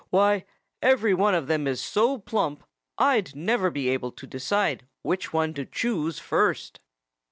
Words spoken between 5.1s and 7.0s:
one to choose first!"